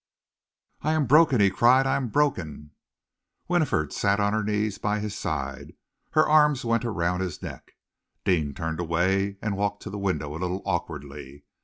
[0.81, 1.91] "I am broken!" he cried out.
[1.93, 2.71] "I am broken!"
[3.47, 5.73] Winifred sank on her knees by his side,
[6.13, 7.73] her arms went round his neck.
[8.25, 11.43] Deane turned away and walked to the window a little awkwardly.